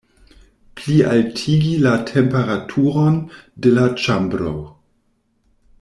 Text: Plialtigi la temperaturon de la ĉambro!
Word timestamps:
Plialtigi 0.73 1.77
la 1.87 1.93
temperaturon 2.13 3.19
de 3.65 3.73
la 3.79 3.87
ĉambro! 4.07 4.55